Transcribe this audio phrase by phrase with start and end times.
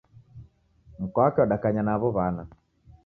[1.01, 2.43] Mkwake wadakanya na aw'o w'ana